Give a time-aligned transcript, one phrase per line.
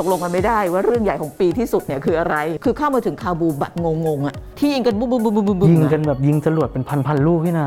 [0.00, 7.66] ตกลงกันไม่ได้ว่าเรื่องใหญ่ของปีที่สุดเนี่ยคืออะไร คือเข้ามาถึงคาบูแบบงงๆอะที่ยิงกันบุ้มบุ้มบุ้มบุ้มบุ้มยิงอะกันแบบยิงจรวดเป็นพันๆลูกพี่นา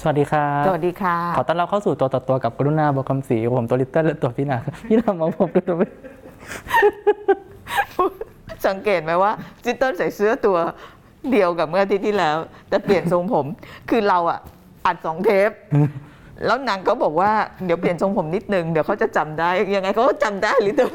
[0.00, 5.88] สวัสดีครับสวัสดีค่ะ ขอต้อนรับเข้าสู่ตัวต่อตัวกับกรุณาบอกคำศรีผมตัวลิตเติ้ลและตัวพี่นาพี่นามองผมด้วยตัวไม่
[8.66, 9.32] สังเกตไหมว่า
[9.64, 10.56] จิตเติ้ลใส่เสื้อตัว
[11.30, 12.36] เดียวกับเมื่ออาทิตย์ที่แล้ว
[12.68, 13.46] แต่เปลี่ยนทรงผม
[13.90, 14.40] คือเราอะ
[14.86, 15.50] อัดสองเทป
[16.46, 17.30] แล้วนางก็บอกว่า
[17.64, 20.88] เดี๋ยวเปลี่ยนทรงผมนิดนึงเดี๋ยวเขาจะจำได้ ยังไงเขาก็จำได้หรือตัว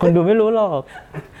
[0.00, 0.82] คนดูไม่รู้หรอก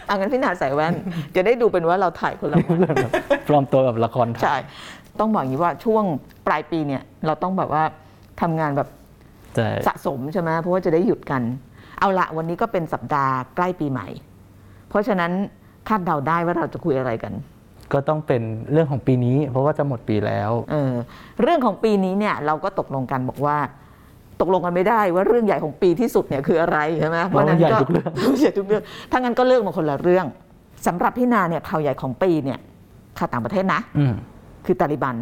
[0.08, 0.94] อังั้นพี่นาใส่แว่น
[1.36, 3.12] จะได้ดูเป็นว่าเราถ่ายคนละวันแบบ
[3.48, 4.56] ปลอมตัวแบบละครไทยใช่
[5.20, 6.04] ต้องบอกอย่างนี้ว่าช่วง
[6.46, 7.82] ปลายปีเนี่ย เราต้องแบบว่า
[8.40, 8.88] ทำงานแบบ
[9.56, 11.42] ใช่สะสมใช่ไหมเพราะว่าจะได้หยุดกัน
[12.00, 14.06] เอาละวันนี้ก็เป็นสัปดาห์ใกล้ปีใหม่
[14.88, 15.32] เพราะฉะนั้น
[15.88, 17.32] คาดเดาได้ว่าเราจะคุยอะไรกัน
[17.92, 18.42] ก็ต้องเป็น
[18.72, 20.92] เรื่องของปีนี้ เพราะว่าจะหมดปีแล้วเออ
[21.42, 23.56] เรื่องของปีนี้เนี่ยเราก็ตกลงกันบอกว่า
[24.40, 30.26] ตกลงกันไม่ได้ว่าเรื่องใหญ่ของปีที่สุดเนี่ยคืออะไรใช่ไหมเพราะฉะนั้นใหญ่ก็ทุกเรื่องใหญ่ทุกเรื่องถ้างั้นก็เลือกมาคนละเรื่อง
[30.86, 32.58] สำหรับพี่นาเนี่ยข่าวใหญ่ของปีเนี่ย
[33.18, 34.14] ข่าวต่างประเทศนะอืม
[34.66, 35.16] คือตาลิบัน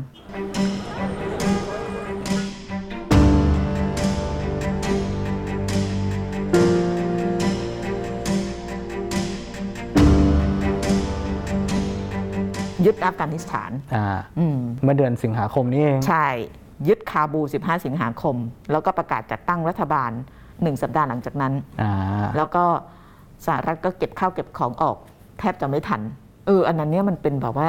[12.86, 14.06] ยึดอัฟกานิสถานอ่า
[14.38, 16.26] อืมเมื่อเดือนสิงหาคมนี้เองใช่
[16.88, 18.36] ยึดคาบู 15 สิงหาคม
[18.70, 20.10] แล้วก็ประกาศจัดตั้งรัฐบาล
[20.62, 21.92] หนึ่งสัปดาห์หลังจากนั้นอ่า
[22.36, 22.64] แล้วก็
[23.46, 24.96] สหรัฐก็เก็บข้าวเก็บของออก
[25.38, 26.00] แทบจะไม่ทัน
[26.46, 27.68] เอออันนั้นเนี่ยมันเป็นแบบว่า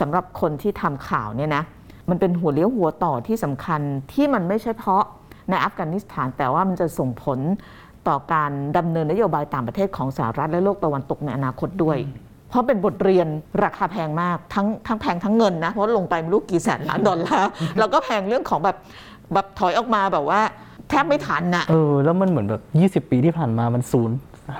[0.00, 1.62] สำหรับคนที่ทำข่าวเนี่ยนะ
[2.10, 3.80] มันเป็นหัวเลี้ยวหัวต่อที่สำคัญ
[4.12, 5.04] ที่มันไม่ใช่เพราะ
[5.50, 7.38] ในอัฟกานิสถาน แต่ว่ามันจะส่งผล
[8.08, 11.98] ต่อการดำเนินนโยบายต่างประเทศของสหรัฐและโลกตะวันตกในอนาคตด้วย
[12.50, 13.26] เพราะเป็นบทเรียน
[13.64, 17.48] ราคาแพงมากทั้งทั้งแพงทั้งเงินนะ เพราะลงไปไม่รู้กี่แสนล้านดอลลาร์
[17.78, 18.76] แล้วก็แพงเรื่องของแบบ
[19.34, 20.40] แบบถอยออกมาแบบว่า
[20.88, 24.10] แทบไม่ทันน่ะ เออ แล้วมันเหมือนแบบ 20 ปีที่ผ่านมามันสูญ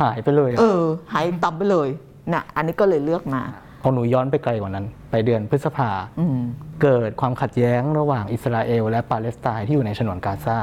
[0.00, 1.88] หายไปเลยอะเออ หายต่ำไปเลย
[2.32, 3.42] นะอันนี้ก็เลยเลือกมา
[3.82, 6.38] ของหนูย้อนไปไกลกว่านั้น ไปเดือนพฤษภาอืม
[6.82, 10.58] เกิดความขัดแย้งระหว่างอิสราเอลและปาเลสไตน์ที่อยู่ในฉนวนกาซา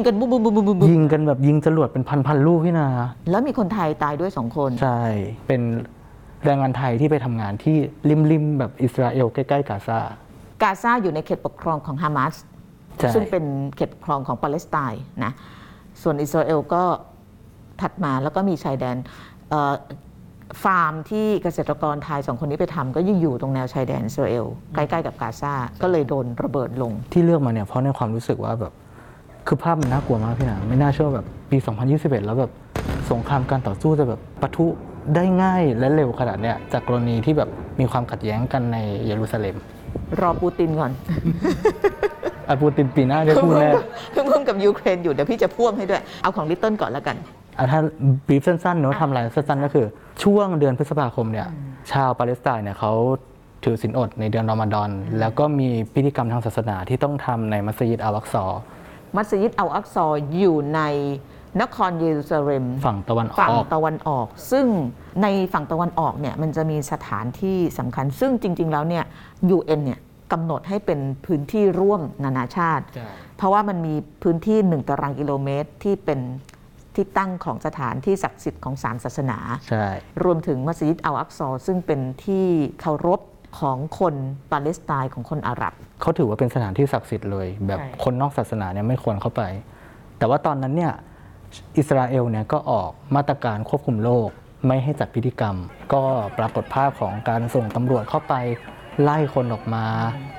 [0.00, 2.86] งกันบุ้มบุ้มบุ้มบุ้มบุ้มยิงกันแบบยิงจรวดเป็นพันๆลูกพี่นา
[3.30, 5.02] แล้วมีคนไทยตายด้วยสองคน ใช่
[5.46, 5.60] เป็น
[6.44, 7.76] แรงงานไทยที่ไปทำงานที่
[8.30, 10.00] ริมๆแบบอิสราเอลใกล้ๆกาซา
[10.62, 12.34] กาซาอยู่ในเขตปกครองของฮามาส
[12.98, 13.44] ใช่ซึ่งเป็น
[13.76, 15.32] เขตปกครองของปาเลสไตน์นะ
[16.02, 16.82] ส่วนอิสราเอลก็
[17.80, 18.96] ถัดมาแล้วก็มีชายแดน
[19.50, 19.74] เอ่อ
[20.64, 24.44] ฟาร์มที่เกษตรกรไทยสองคนนี้ไปทำก็ยิ่งอยู่ตรงแนวชายแดนอิสราเอล
[24.74, 25.52] ใกล้ ๆ กับกาซา
[25.82, 28.72] ก็เลยโดนระเบิดลง ที่เลือกมาเนี่ยเพราะในความรู้สึกว่าแบบ
[29.52, 31.56] คือภาพมันน่ากลัวมากพี่นาไม่น่าเชื่อว่าแบบปี
[31.92, 32.52] 2021 แล้วแบบ
[33.10, 34.66] สงครามการต่อสู้จะแบบปะทุ
[35.14, 37.48] ได้ง่ายและเร็วขนาดเนี้ยจากกรณีที่แบบ
[37.80, 39.56] มีความขัดแย้งกันในเยรูซาเล็ม
[40.20, 40.90] รอปูตินก่อน
[42.48, 43.70] อาปูตินปีหน้าได้พูดแน่
[44.12, 47.16] เพิ่งพุ่มกับยูเครนอยู่เดี๋ยวพี่จะพ่วงให้ด้วย เอาของลิตเติ้ลก่อนแล้วกัน
[47.58, 47.80] อะถ้า
[48.28, 49.86] บีฟสั้นๆเนอะทำอะไรสั้นๆก็คือ
[50.22, 51.48] ช่วงเดือนพฤษภาคมเนี่ย
[51.92, 52.92] ชาวปาเลสไตน์เนี่ยเขา
[53.64, 54.90] ถือศีลอดในเดือนรอมฎอน
[55.20, 58.60] แล้วก็มีพิธีกรรมทางศาสนาที่ต้องทำในมัสยิดอัลอักซอร์
[59.16, 60.80] มัสยิดอัลอักซอร์อยู่ใน
[61.62, 64.66] นครเยรูซาเล็มฝั่งตะวันอฝั่งอกตะวันออก ซึ่ง
[65.22, 69.04] ในฝั่งตะวันออกเนี่ยมันจะมีสถานที่สำคัญ ซึ่งจริง ๆ แล้วเนี่ย
[69.56, 70.00] UN เนี่ย
[70.32, 72.84] กำหนดให้เป็นพื้นที่ร่วมนานาชาติ
[73.36, 76.20] เพราะว่ามันมีพื้นที่หนึ่งตารางกิโลเมตรที่เป็น
[76.94, 79.38] ที่ตั้งของสถานที่ศักดิ์สิทธิ์ของสามศาสนา
[79.68, 79.86] ใช่
[80.24, 82.46] รวมถึงมัสยิดอัลอักซอร์ซึ่งเป็นที่
[82.80, 83.20] เคารพ
[83.58, 84.14] ของคน
[84.52, 89.42] ปาเลสไตน์ของคนอาหรับ เขาถือว่าเป็นสถานที่ศักดิ์สิทธิ์เลย แบบใช่ คนนอกศาสนาเนี่ยไม่ควรเข้าไป
[90.18, 90.92] แต่ว่าตอนนั้นเนี่ย
[91.78, 94.28] อิสราเอลเนี่ยก็ออกมาตรการควบคุมโรค
[94.66, 95.56] ไม่ให้จัดพิธีกรรม
[95.92, 96.02] ก็
[96.38, 98.34] ปรากฏภาพของการส่งตำรวจเข้าไป
[99.02, 99.84] ไล่คนออกมา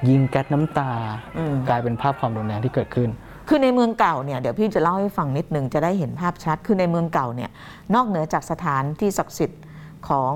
[0.10, 0.92] ยิงแก๊สน้ำตา
[1.38, 3.10] อืม กลายเป็นภาพความรุนแรงที่เกิดขึ้น
[3.50, 7.50] คือในเมืองเก่าเนี่ยเดี๋ยวพี่จะเล่าให้ฟังนิดนึงจะได้เห็นภาพชัด คือในเมืองเก่าเนี่ย
[7.96, 9.62] นอกเหนือจากสถานที่ศักดิ์สิทธิ์
[10.10, 10.34] ของ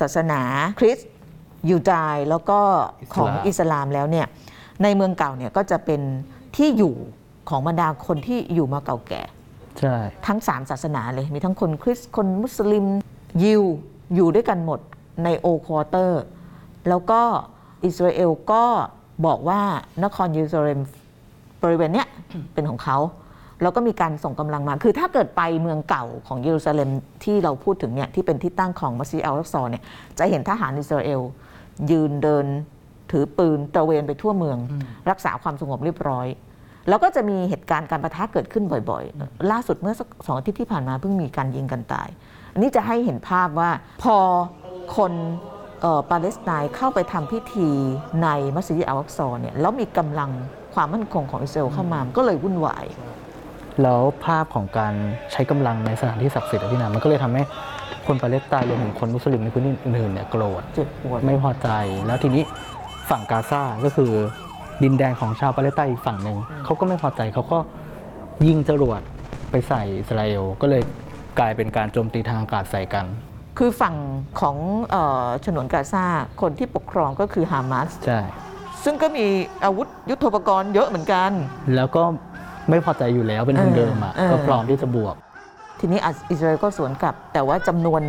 [0.00, 0.40] ศาสนา
[0.80, 1.10] คริสต์
[1.70, 2.58] ยูดายแล้วก็
[3.14, 4.26] ของอิอิสสลามลามแล้วเนี่ย
[4.82, 6.00] ในเมืองเก่าเนี่ยก็จะเป็น
[6.56, 6.94] ที่อยู่
[7.48, 9.22] ของบรรดาคนที่อยู่มาเก่าแก่
[9.80, 12.86] ใช่ทั้งสามศาสนาเลยมีทั้งคนคริสต์คนมุสลิม
[13.44, 13.62] ยิว
[14.14, 14.80] อยู่ด้วยกันหมด
[15.24, 16.22] ใน Old Quarter
[16.88, 17.20] แล้วก็
[17.84, 18.64] อิสราเอลก็
[19.26, 19.60] บอกว่า
[20.04, 20.80] นครเยรูซาเล็ม
[21.62, 22.08] บริเวณเนี้ย
[22.54, 22.98] เป็นของเขา
[23.62, 26.88] แล้วก็มีการส่งกำลังมา คือถ้าเกิดไปเมืองเก่าของเยรูซาเล็ม
[27.24, 29.82] ที่เราพูดถึงเนี่ยที่เป็นที่ตั้งของมัสยิดอัลลักซอร์เนี่ย
[30.18, 31.20] จะเห็นทหารอิสราเอล
[31.90, 32.46] ยืนเดิน
[33.10, 34.58] ถือปืนตระเวนไปทั่วเมือง
[35.10, 36.26] รักษาความสงบเรียบร้อย
[36.88, 42.08] แล้วก็จะมีเหตุการณ์การประทะเกิดขึ้นบ่อยๆ ล่าสุดเมื่อสักสองอาทิตย์ที่ผ่านมาเพิ่งมีการยิงกันตาย
[42.52, 43.70] อันนี้จะให้เห็นภาพว่า
[44.02, 44.16] พอ
[44.96, 45.12] คน
[45.80, 47.70] เอ่อปาเลสไตน์เข้าไปทำพิธี
[48.22, 50.30] ในมัสยิดอัลลักซอร์เนี่ยแล้วมีกำลัง
[50.74, 52.84] ความมั่นคงของอิสราเอลเข้ามามันก็เลยวุ่นวาย
[53.82, 54.94] แล้วภาพของการ
[55.32, 57.42] ใช้กำลังในสถานที่ศักดิ์สิทธิ์อะพี่นามันก็เลยทำให้
[58.06, 61.68] คนปาเลสไตน์รวมถึงคนมุสลิมในพื้นที่อื่นๆเนี่ยโกรธเจ็บปวดไม่พอใจ
[62.06, 62.42] แล้วทีนี้
[63.10, 64.12] ฝั่งกาซาก็คือ
[64.82, 67.58] ดินแดนของชาวปาเลสไตน์อีกฝั่งหนึ่งเขาก็ไม่พอใจเขาก็
[68.46, 69.00] ยิงจรวด
[69.50, 70.82] ไปใส่อิสราเอลก็เลย
[71.38, 73.06] กลายเป็นการโจมตีทางอากาศใส่กัน
[73.58, 73.94] คือฝั่ง
[74.40, 74.56] ของ
[74.90, 76.04] เออฉนวนกาซา
[76.40, 78.20] คนที่ปกครองก็คือฮามาสใช่
[78.84, 79.26] ซึ่งก็มี
[79.64, 81.30] อาวุธยุทโธปกรณ์เยอะเหมือนกัน
[81.76, 82.02] แล้วก็
[82.70, 85.14] ไม่พอใจอยู่แล้วเป็นทุนเดิมอะเออก็พร้อมที่จะบวก
[85.80, 85.98] ทีนี้
[86.30, 88.02] อิสราเอลก็สวนกลับ แต่ว่าจำนวน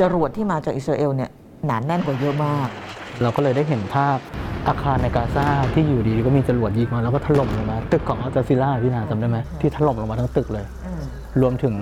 [0.00, 1.30] จรวดที่มาจากอิสราเอลเนี่ย
[1.66, 2.68] หนาแน่นกว่าเยอะมาก
[3.22, 4.16] เราก็เลยได้เห็นภาพ
[4.68, 10.64] อาคารในกาซาที่อยู่ดีก็มีจรวดยิงมาแล้วก็ถล่มลงมา ตึกของอัลจาซิล่าพี่นาจำได้ไหมที่ถล่มลงมาทั้งตึกเลย
[11.40, 11.74] รวมถึง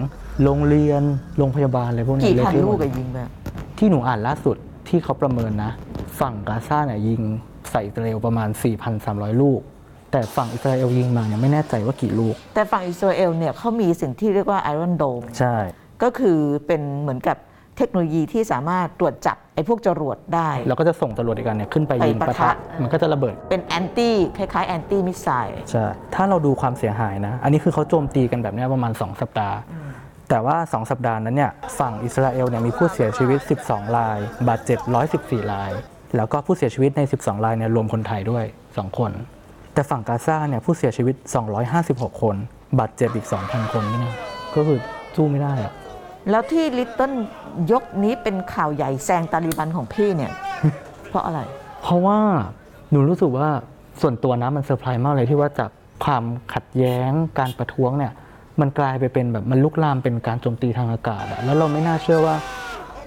[0.43, 1.03] โรงเรียน
[1.39, 3.29] โรงพยาบาลอะไรพวกนี้กี่พันเยที่ลูกหมดอะยิงแบบ
[3.79, 4.57] ที่หนูอ่านล่าสุด
[4.89, 5.73] ที่เขาประเมินนะ
[6.21, 7.21] ฝั่งกาซาเนี่ยยิง
[7.71, 8.49] ใส่อิสราเอลประมาณ
[8.95, 9.61] 4,300 ลูก
[10.15, 15.57] แต่ฝั่งอิสราเอลยิงมาเนี่ยไม่แน่ใจว่ากี่ลูก แต่ฝั่งอิสราเอลเนี่ยเขามีสิ่งที่เรียกว่า Iron Dome ใช่
[16.03, 17.37] ก็คือเป็นเหมือนกับ
[17.77, 22.53] เทคโนโลยีที่สามารถตรวจจับไอ้พวกจรวดได้ แล้วก็จะส่งจรวดอีกอันเนี่ยขึ้นไปยิงไปปะปะทะทะ
[22.83, 29.57] มันก็จะระเบิด เป็น anti คล้ายๆ anti missileใช่ ถ้าเราดูความเสียหายนะ อันนี้คือเขาโจมตีกันแบบเนี้ยประมาณ 2 สัปดาห์
[30.31, 34.19] แต่ว่า 2 สัปดาห์นั้นเนี่ยฝั่งอิสราเอลเนี่ยมีผู้เสียชีวิต 12 ราย
[34.49, 34.79] บาดเจ็บ
[35.17, 35.71] 114 ราย
[36.17, 38.45] แล้วก็ผู้เสียชีวิตใน 12 รายเนี่ยรวมคนไทยด้วย
[38.75, 39.13] 2 คน
[39.75, 41.15] แต่ฝั่งกาซาเนี่ยผู้เสียชีวิต
[41.69, 42.37] 256 คน
[42.79, 44.15] บาดเจ็บอีก 2,000 คนนี่นะ
[44.55, 44.79] ก็คือ
[45.17, 45.73] สู้ไม่ได้อะ
[46.31, 47.13] แล้วที่ลิตเติ้ล
[47.73, 50.33] ยกนี้เป็นข่าวใหญ่แซงตาลีบันของพี่เนี่ย
[51.09, 51.41] เพราะอะไร
[51.83, 52.19] เพราะว่า
[52.91, 53.49] หนูรู้สึกว่า
[54.01, 55.71] ส่วนตัวนะมันเซอร์ไพรส์มากเลยที่ว่าจาก
[56.05, 56.25] ความ
[56.55, 58.13] ขัดแย้งการประท้วงเนี่ย
[58.61, 62.37] มันกลายไปเป็นแบบมันลุกลามเป็นการโจมตีทางอากาศอะแล้วเราไม่น่าเชื่อว่า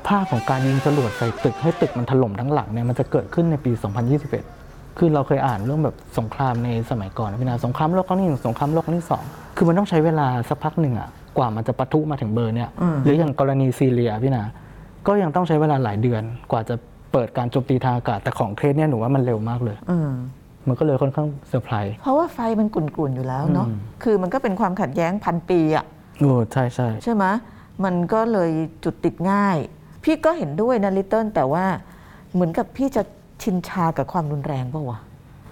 [0.08, 3.72] ภาพของการยิงจรวดใส่ตึกให้ตึกมันถล่มทั้งหลังเนี่ยมันจะเกิดขึ้นในปี
[4.18, 4.57] 2021
[4.98, 9.24] คือเราเคยอ่านเรื่องแบบสงครามในสมัยก่อนนะพี่นาสงครามโลกครั้งที่หนึ่งสงครามโลกครั้งที่สอง
[9.58, 14.44] คือมันต้องใช้เวลาสักพักหนึ่งอะกว่ามันจะปะทุมาถึงเบอร์เนี่ยอืมหรืออย่างกรณีซีเรียพี่นา
[15.08, 16.76] ก็ยังต้องใช้เวลาหลายเดือน กว่าจะ
[17.12, 20.10] เปิดการโจมตีทางอากาศแต่ของเคสเนี่ยหนูว่ามันเร็วมากเลยอืม
[20.68, 25.86] มันก็เลยค่อนข้างเซอร์ไพรส์เพราะว่าไฟมันกุ่นๆอยู่แล้วเนาะอืมคือมันก็เป็นความขัดแย้งพันปีอะ
[26.20, 27.26] โอ้ใช่ใช่ใช่ไหม
[27.84, 28.52] มันก็เลย
[28.84, 29.58] จุดติดง่าย
[30.04, 31.66] พี่ก็เห็นด้วยนะลิตเติ้ลแต่ว่า
[32.34, 33.04] เหมือนกับพี่จะ
[33.44, 35.00] ชินชากับความรุนแรงป่าวะ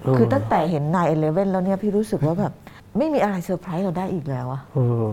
[0.04, 2.54] เออคือตั้งแต่เห็น nine eleven แล้วเนี่ยพี่รู้สึกว่าแบบ
[2.98, 5.06] ไม่มีอะไรเซอร์ไพรส์เราได้อีกแล้วอะเออ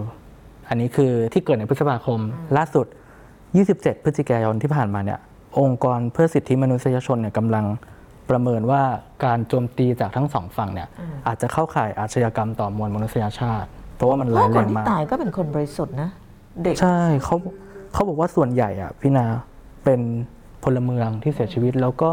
[0.69, 2.21] อันนี้คือที่เกิดในพฤษภาคม
[2.57, 2.87] ล่าสุด
[3.45, 5.19] 27 พฤศจิกายนที่ผ่านมาเนี่ย
[5.61, 7.65] องค์กรเพื่อสิทธิมนุษยชนเนี่ยกำลัง
[8.31, 8.83] ประเมินว่า
[9.25, 10.89] การโจมตีจากทั้งสองฝั่งเนี่ย
[11.27, 16.11] อาจจะเข้าข่ายอาชญากรรมต่อมวลมนุษยชาติ เพราะว่ามันเพร้ายราะแรคนงที่มากตายก็เป็นคนบริสุทธิ์นะ
[16.63, 17.37] เด็กใช่เขา
[17.93, 19.27] เขาบอกว่าส่วนใหญ่อะพี่นา
[19.85, 20.01] เป็น
[20.65, 22.11] พลเมืองที่เสียชีวิตแล้วก็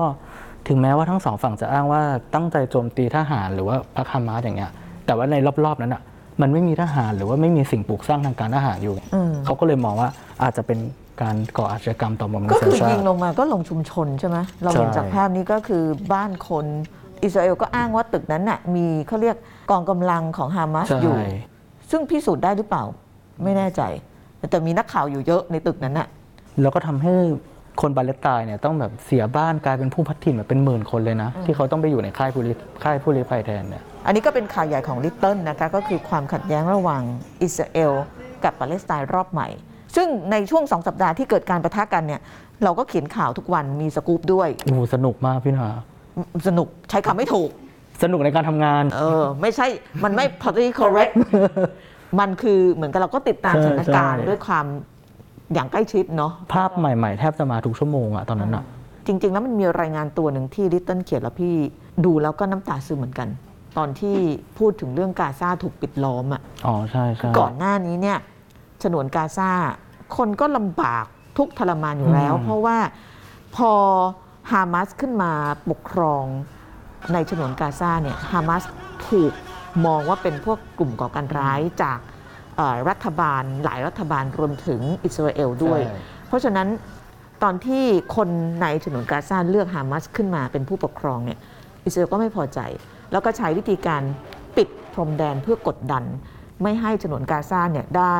[0.69, 2.01] ถึงแม้ว่าทั้งสองฝั่งจะอ้างว่า
[2.33, 4.71] ตั้งใจโจมตีทหารหรือว่าพรรคฮามาสอย่างเงี้ย
[5.05, 5.35] แต่ว่าใน
[5.65, 6.01] รอบๆนั้นอะ
[6.41, 10.09] มันไม่มีทหารหรือว่าไม่มีสิ่งปลูกสร้างทางการทหารอยู่อืมเขาก็เลยมองว่า
[10.43, 10.79] อาจจะเป็น
[11.21, 16.65] การก่ออาชญากรรมต่อมวลมนุก็ษคืยอชายิงติลงมาก็ลงชุมชนใช่ไหมเราเห็นใช่จากภาพนี้ก็คือบ้านคน
[17.23, 19.35] อิสราเอลก็อ้างว่าตึกนั้นน่ะมีเขาเรียก
[19.71, 21.17] กองกำลังของฮามาสใช่อยู่
[21.91, 22.83] ซึ่งพิสูจน์ได้หรือเปล่า
[23.43, 23.81] ไม่แน่ใจ
[24.49, 26.07] แต่มีนักข่าวอยู่เยอะในตึกนั้นน่ะ
[26.61, 27.13] แล้วก็ทำให้
[27.81, 37.01] คนปาเลสไตน์เนี่ยต้องแบบเสียบ้านกลายเป็นผู้พัดถิ่นแบบเป็นหมื่นคนเลยนะ ที่เขาต้องไปอยู่ในค่ายผู้ลี้ค่ายผู้ลี้ภัยแทนเนี่ยอันนี้ก็เป็นข่าวใหญ่ของลิตเติ้ลนะคะก็คือความขัดแย้งระหว่าง
[37.41, 37.91] อิสราเอล
[38.43, 39.47] กับปาเลสไตน์รอบใหม่
[39.95, 42.21] ซึ่งในช่วงสองสัปดาห์ที่เกิดการประทะกันเนี่ย
[42.63, 45.67] เราก็เขียนข่าวทุกวันมีสกู๊ปด้วยโอ้โหสนุกมากพี่นา
[46.47, 47.49] สนุกใช้คำไม่ถูก
[48.03, 49.67] สนุกในการทำงาน เออ ไม่ใช่
[50.03, 51.13] มันไม่ politically correct
[52.19, 54.65] มันคือเหมือนกับเราก็ติดตามใช่สถานการณ์ใช่ด้วยความ
[55.53, 58.63] อย่างใกล้ชิดเนาะภาพใหม่ๆ แทบจะมาทุกชั่วโมงอะตอนนั้นอะ
[59.05, 61.55] จริง ๆ แล้วมันมีรายงานตัวหนึ่งที่ลิตเติ้ลเขียนแล้วพี่
[62.05, 63.27] ดูแล้วก็น้ำตาซึมเหมือนกัน
[63.77, 64.17] ตอนที่
[64.57, 68.17] พูดถึงเรื่องกาซาถูกปิดล้อมอะอ๋อใช่ใช่ก่อนหน้านี้เนี่ย
[68.83, 69.49] ฉนวนกาซา
[70.17, 71.05] คนก็ลำบาก
[71.37, 72.77] ทุกข์ทรมานอยู่แล้วอืมเพราะว่า
[73.55, 73.71] พอ
[74.51, 75.31] ฮามาสขึ้นมา
[75.69, 76.25] ปกครอง
[77.13, 78.63] ในฉนวนกาซาเนี่ยฮามาส
[79.07, 79.33] ถูก
[79.85, 82.18] มองว่าเป็นพวกกลุ่มก่อการร้ายจากเอ่อ
[82.89, 85.97] รัฐบาลหลายรัฐบาลรวมถึงอิสราเอลด้วยใช่
[86.27, 86.67] เพราะฉะนั้น
[87.43, 87.83] ตอนที่
[88.15, 88.29] คน
[88.61, 91.39] ในฉนวนกาซาเลือกฮามาสขึ้นมาเป็นผู้ปกครองเนี่ย
[91.85, 92.59] อิสราเอลก็ไม่พอใจ
[93.11, 94.01] แล้วก็ใช้วิธีการ
[94.57, 96.03] ปิดโทรมแดนเพื่อกดดัน
[96.61, 98.17] ไม่ให้ฉนวนกาซาเนี่ยได้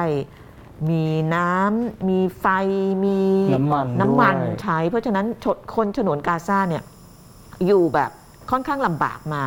[0.89, 1.05] มี
[1.36, 2.46] น้ำมีไฟ
[3.05, 3.19] มี
[3.53, 6.84] น้ำมันน้ำมันด้วยใช้ เพราะฉะนั้นชนคนฉนวนกาซาเนี่ย
[7.67, 8.12] อยู่แบบ
[8.51, 9.43] ค่อนข้างลำบากมา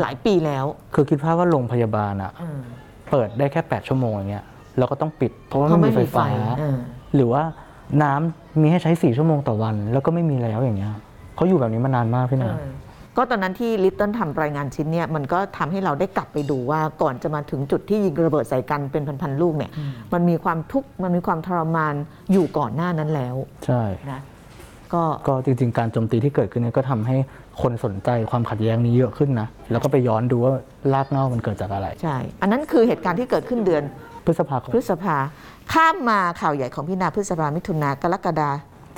[0.00, 2.32] หลายปีแล้ว คือคิดภาพว่าโรงพยาบาลอะ
[3.10, 4.44] เปิดได้แค่ 8 ชั่วโมงอย่างเงี้ย
[4.78, 6.26] แล้วก็ต้องปิดเพราะว่าไม่มีไฟฟ้า
[6.58, 6.76] เออ
[7.14, 7.42] หรือว่า
[8.02, 10.92] น้ำมีให้ใช้ 4 ชั่วโมงต่อวัน แล้วก็ไม่มีแล้วอย่างเงี้ย
[11.36, 12.52] เขาอยู่แบบนี้มานานมากพี่นา
[13.16, 19.70] ก็ตอนนั้นที่ลิตเติ้ลทำรายงานชิ้นเนี่ยมันก็ทำให้เราได้กลับไปดูว่าก่อนจะมาถึงจุดที่ยิงระเบิดใส่กันเป็นพันๆลูกเนี่ย
[20.12, 21.94] มันมีความทุกข์มันมีความทรมาน
[22.32, 23.34] อยู่ก่อนหน้านั้นแล้ว
[23.66, 24.20] ใช่นะ
[24.94, 27.16] ก็ก็จริงๆ การโจมตีที่เกิดขึ้นเนี่ยก็ทำให้
[27.62, 30.52] คนสนใจความขัดแย้งนี้เยอะขึ้นนะ แล้วก็ไปย้อนดูว่า
[30.92, 33.82] รากเหง้ามันเกิดจากอะไร ใช่ อันนั้นคือเหตุการณ์ที่เกิดขึ้นเดือน
[34.24, 35.16] พฤษภาคมพฤษภา
[35.72, 38.50] ข้ามมาข่าวใหญ่ของพี่นาพฤษภามิถุนากรกฎา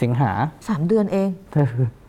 [0.03, 0.31] สิงหา
[0.69, 1.29] สามเดือนเอง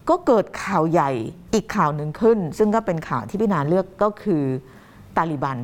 [0.09, 1.12] ก็เกิดข่าวใหญ่
[1.53, 4.43] อีกข่าวหนึ่งขึ้น ซึ่งก็เป็นข่าวที่พี่นาเลือกก็คือ
[5.17, 5.57] ตาลิบัน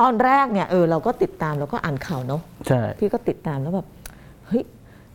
[0.00, 3.86] ตอนแรกเนี่ยเออเราก็ติดตามเราก็อ่านข่าวเนาะใช่พี่ก็ติดตามแล้วแบบ
[4.46, 4.64] เฮ้ย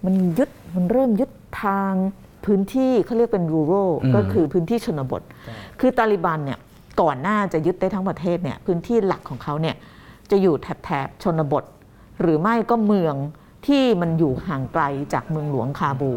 [0.06, 1.32] มันยึดมันเริ่มยึด
[1.64, 1.94] ทาง
[2.46, 5.22] พื้นที่เขาเรียกเป็น rural อืมก็คือพื้นที่ชนบท
[5.80, 6.60] คือตาลิบันเนี่ย
[7.02, 9.76] ก่อนหน้าจะยึดได้ทั้งประเทศเนี่ยพื้นที่หลักของเขาเนี่ย
[10.32, 11.64] จะอยู่แถบแถบชนบท
[12.22, 13.16] หรือไม่ก็เมือง
[13.68, 14.84] ที่มันอยู่ห่างไกล
[15.14, 16.14] จากเมืองหลวงคาบู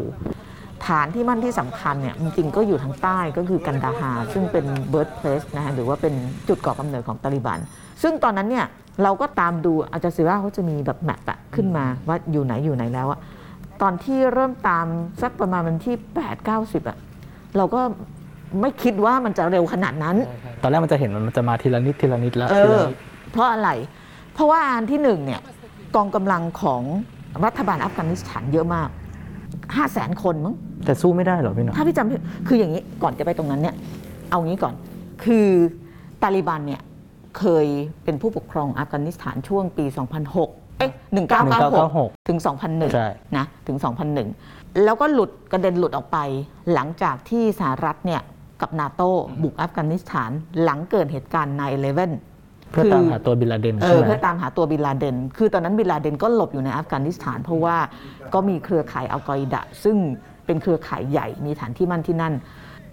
[0.85, 6.13] ฐานที่มั่นที่สำคัญเนี่ยจริงๆก็อยู่ทางใต้ก็คือกันดาฮาร์ซึ่งเป็น birth place นะฮะหรือว่าเป็น
[6.47, 7.59] จุดก่อกำเนิดของตาลิบัน
[8.03, 8.65] ซึ่งตอนนั้นเนี่ย
[9.03, 13.19] เราก็ตามดูอาจารย์ศิราเขาจะมีแบบแมปอะขึ้นมาว่าอยู่ไหนอยู่ไหนแล้วอะ
[13.81, 14.87] ตอนที่เริ่มตาม
[15.21, 16.97] สักประมาณวันที่ 8 90อะ
[17.57, 17.81] เราก็
[18.61, 20.15] ไม่คิดว่ามันจะเร็วขนาดนั้น
[20.61, 22.97] ตอนแรกมันจะเห็นมันจะมาทีละนิดทีละนิดแล้วเอทีละอนิด
[23.31, 23.69] เพราะอะไร
[24.33, 25.41] เพราะว่าอันที่หนึ่งเนี่ย
[25.95, 26.81] กองกำลังของ
[27.45, 28.89] รัฐบาลอัฟกานิสถานเยอะมาก
[29.75, 30.55] 5 0 0แสนคนมั้ง
[30.85, 32.15] แต่สู้ไม่ได้เหรอพี่หนาถ้าพี่จำไม่
[32.47, 33.75] คืออย่างนี้ก่อนจะไปตรงนั้นเนี่ย
[34.29, 34.73] เอางี้ก่อน
[35.23, 35.47] คือ
[36.21, 36.81] ตาลิบันเนี่ย
[37.39, 37.65] เคย
[38.03, 39.85] เป็นผู้ปกครองอัฟกานิสถานช่วงปี
[40.25, 40.91] 2006 เอ๊ะ
[41.59, 42.37] 1996ถึง
[42.93, 43.77] ใช่2001นะถึง
[44.29, 46.17] 2001แล้วก็หลุดกระเด็นหลุดออกไป
[46.73, 48.21] หลังจากที่สหรัฐเนี่ย
[48.61, 49.09] กับนาโต้
[49.43, 50.31] บุกอัฟกานิสถาน
[50.63, 51.61] หลังเกิดเหตุการณ์9
[52.13, 57.77] 11เพื่อตามหาตัวบินลาเดนเอใช่อไหมเพื่อตามหาตัวบินลาเดน คือตอนนั้นบินลาเดนก็หลบอยู่ในอัฟกานิสถาน เพราะว่า
[58.33, 59.97] ก็มีเครือข่ายอัลกออิดะ ซึ่ง
[60.45, 62.33] เป็นเครือข่ายใหญ่มีฐานที่มั่นที่นั่น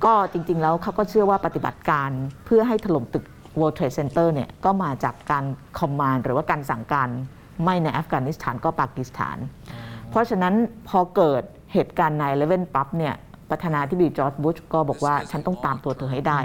[0.04, 2.10] ก็จริง ๆ แล้วเขาก็เชื่อว่าปฏิบัติการ
[2.44, 3.24] เพื่อให้ถล่มตึก
[3.58, 5.44] World Trade Center เนี่ยก็มาจากการ
[5.78, 7.08] คอมมานด์หรือว่าการสั่งการ
[7.62, 9.36] ไม่ในอัฟกานิสถานก็ปากีสถาน
[10.10, 10.54] เพราะฉะนั้น
[10.88, 13.14] พอเกิดเหตุการณ์9 11ปั๊บเนี่ย
[13.50, 16.40] ประธานาธิบดีจอร์จบุชก็บอกว่าฉันต้องตามตัวเธอให้ได้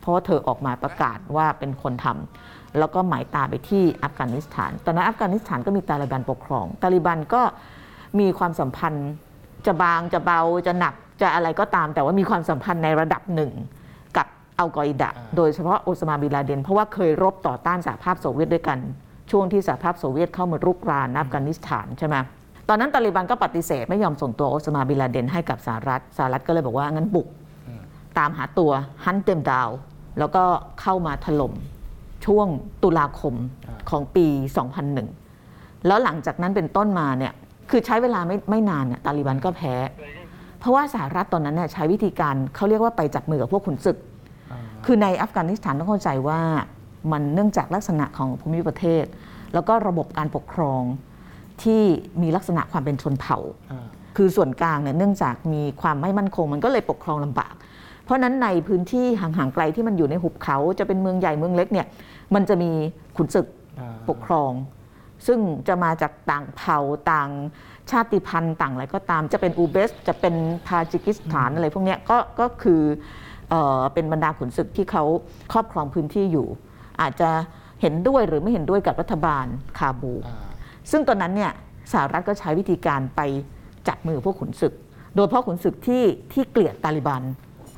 [0.00, 7.42] เพราะว่าเธอออกมาประกาศว่าเป็นคนทำแล้วก็หมายตาไปที่อัฟกานิสถานตอนนั้นอัฟกานิสถานก็มีตาลิบันปกครอง ตาลิบันก็
[8.20, 9.08] มีความสัมพันธ์
[9.66, 13.52] จะบางจะเบาจะหนักจะอะไรก็ตาม แต่ว่ามีความสัมพันธ์ในระดับหนึ่ง
[14.16, 14.26] กับ
[14.58, 18.78] อัลกออิดะ โดยเฉพาะโอซามาบินลาเดน เพราะว่าเคยรบต่อต้านสหภาพโซเวียตด้วยกัน
[19.30, 22.16] ช่วงที่สหภาพโซเวียตเข้ามารุกรานอัฟกานิสถานใช่ไหม
[22.68, 27.28] ตอนนั้นตาลิบันก็ปฏิเสธไม่ยอมส่งตัวโอซามาบินลาเดนให้กับสหรัฐสหรัฐก็เลยบอกว่างั้นบุก
[28.18, 28.70] ตามหาตัว
[29.04, 29.68] hunt him down
[30.18, 30.44] แล้วก็
[30.80, 31.52] เข้ามาถล่ม
[32.26, 32.46] ช่วง
[32.82, 33.34] ตุลาคม
[33.90, 34.26] ของปี
[35.06, 37.32] 2001 แล้วหลังจากนั้นเป็นต้นมาเนี่ย
[37.70, 39.74] คือใช้เวลาไม่ไม่นานเนี่ยตาลิบันก็แพ้
[40.58, 43.96] เพราะว่าสหรัฐตอนนั้นเนี่ยใช้วิธีการเขาเรียกว่าไปจับมือกับพวกขุนศึก
[44.84, 46.40] คือในอัฟกานิสถานต้องเข้าใจว่า
[47.10, 49.04] มันเนื่องจากลักษณะของภูมิประเทศ
[49.54, 50.82] แล้วก็ระบบการปกครอง
[51.62, 51.82] ที่
[52.22, 53.38] มีลักษณะความเป็นชนเผ่า
[54.16, 57.54] คือส่วนกลางเนี่ยเนื่องจากมีความไม่มั่นคง มันก็เลยปกครองลำบาก
[58.04, 61.86] เพราะฉะนั้นในพื้นที่ห่างๆไกลที่มันอยู่ในหุบเขาจะเป็นเมืองใหญ่เมืองเล็กเนี่ย
[62.34, 62.70] มันจะมี
[63.16, 63.46] ขุนศึก
[64.08, 64.52] ปกครอง
[65.26, 66.78] ซึ่งจะมาจากต่างเผ่า
[67.12, 67.30] ต่าง
[67.90, 70.34] ชาติพันธุ์ต่างอะไรก็ตามจะเป็นอูเบสจะเป็น
[70.68, 72.82] ทาจิกิสถานอะไรพวกเนี้ยก็ก็คือ
[73.50, 75.04] เออเป็นบรรดาขุนศึกที่เขา
[75.52, 76.46] ครอบครองพื้นที่อยู่
[77.00, 77.30] อาจจะ
[77.80, 79.46] เห็นด้วยหรือไม่เห็นด้วยกับรัฐบาล
[79.78, 80.14] คาบู
[80.90, 81.52] ซึ่งตอนนั้นเนี่ย
[81.92, 83.20] สหรัฐก็ใช้วิธีการไป
[83.88, 84.72] จับมือพวกขุนศึก
[85.14, 87.22] โดยเฉพาะขุนศึกที่ที่เกลียดตาลิบัน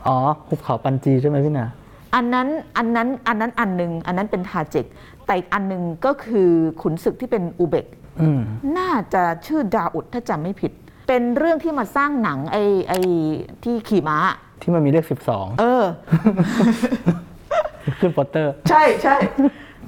[0.07, 0.17] อ๋อ
[0.49, 1.67] หุบเขาปันจีใช่ไหมพี่หนา
[2.15, 4.87] อันนั้นอันนั้นอันนั้นอันหนึ่งอันนั้นเป็นทาจิก
[5.27, 6.51] แต่อีกอันหนึ่งก็คือ
[6.83, 7.87] ขุนศึกที่เป็นอูเบก
[8.23, 8.41] อืม
[8.79, 10.73] น่าจะชื่อดาอุดถ้าจำไม่ผิด
[11.09, 13.01] เป็นเรื่องที่มาสร้างหนังไอ้ไอ้
[13.65, 14.19] ที่ขี่ม้า
[14.63, 15.05] ที่มันมีเลข
[15.61, 17.34] เออ12
[18.01, 19.17] ขึ้นโปสเตอร์ ใช่ใช่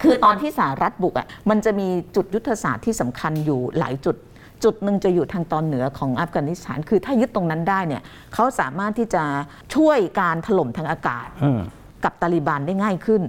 [0.03, 4.17] คือตอนที่สหรัฐบุกอะมันจะมีจุดยุทธศาสตร์ที่สำคัญอยู่หลายจุด
[4.65, 8.03] จุดหนึ่งจะอยู่ทางตอนเหนือของอัฟกานิสถาน คือถ้ายึดตรงนั้นได้เนี่ย
[8.35, 9.23] เขาสามารถที่จะ
[9.75, 11.61] ช่วยการถล่มทางอากาศอืม
[12.05, 13.23] กับตาลิบันได้ง่ายขึ้น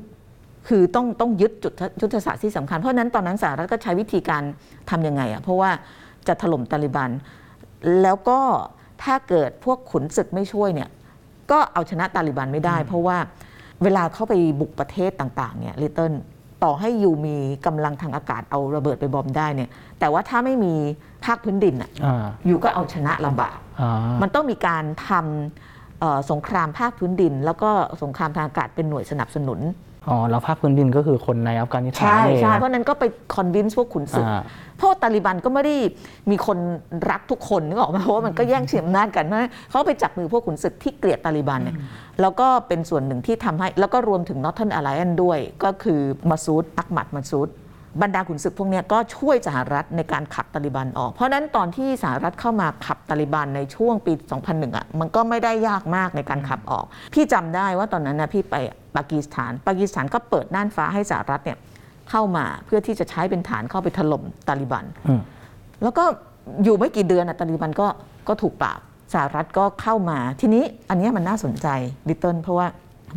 [0.67, 4.43] คือต้องต้องยึดจุดยุทธศาสตร์ที่สำคัญ เพราะฉะนั้นตอนนั้นสหรัฐก็ใช้วิธีการ
[4.89, 5.71] ทำยังไงอะเพราะว่า
[6.27, 7.09] จะถล่มตาลิบัน
[8.01, 8.39] แล้วก็
[9.03, 10.89] ถ้าเกิดพวกขุนศึกไม่ช่วยเนี่ย
[11.51, 13.17] ก็เอาชนะตาลิบันไม่ได้ เพราะว่า
[13.83, 16.13] เวลาเข้าไปบุกประเทศต่างๆเนี่ยลิตเติ้ล
[16.63, 19.69] ต่อให้อยู่มีกำลังทางอากาศเอาระเบิดไปบอมได้เนี่ย
[19.99, 20.73] แต่ว่าถ้าไม่มี
[21.25, 23.91] ภาคพื้นดินอะอ่าอยู่ก็เอาชนะลำบากอ่า
[24.21, 27.69] มันต้องมีการทำเอ่อสงครามภาคพื้นดิน แล้วก็
[28.03, 29.59] สงครามทางอากาศเป็นหน่วยสนับสนุน
[30.09, 34.41] อ๋อแล้วภาคพื้นดินก็คือคนในอัฟกานิสถานใช่เองใช่เพราะฉะนั้นก็ไปคอนวินส์พวกขุนศึกอ่า
[34.77, 35.75] เพราะว่าตาลิบันก็ไม่ได้
[36.31, 36.57] มีคน
[37.09, 41.77] รักทุกคนนึกออกไหมาเพราะว่ามันก็แย่งชิงอำนาจกันเพราะฉะนั้นเขาไปจับมือพวกขุนศึกที่เกลียดตาลิบันเนี่ย
[42.21, 45.99] แล้วก็เป็นส่วนหนึ่งที่ทำให้ แล้วก็รวมถึง Northern Alliance ด้วย ก็คือ
[46.29, 47.49] มาซูดอักมัดมาซูด
[48.01, 54.13] บรรดาขุนศึกพวกเนี้ยก็ช่วยสหรัฐในการขับตาลิบันออก เพราะฉะนั้นตอนที่สหรัฐเข้ามาขับตาลิบันในช่วงปี
[54.45, 58.55] 2001 อะ มันก็ไม่ได้ยากมากในการขับออก พี่จำได้ว่าตอนนั้นนะพี่ไป
[58.95, 61.57] ปากีสถาน ปากีสถานก็เปิดน่านฟ้าให้สหรัฐเนี่ย
[62.09, 65.21] เข้ามาเพื่อที่จะใช้เป็นฐานเข้าไปถล่มตาลิบันอืม
[65.83, 66.03] แล้วก็
[66.63, 67.87] อยู่ไม่กี่เดือนอะตาลิบันก็
[68.27, 68.79] ก็ถูกปราบ
[69.13, 71.67] สหรัฐก็เข้ามาทีนี้อันเนี้ยมันน่าสนใจ
[72.07, 72.67] ลิตเติ้ลเพราะว่า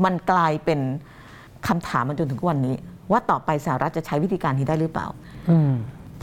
[0.04, 0.80] มันกลายเป็น
[1.68, 2.76] คำถามมาจนถึงทุกวันนี้
[3.10, 5.06] ว่าต่อไปสหรัฐจะใช้วิธีการนี้ได้หรือเปล่า
[5.50, 5.72] อืม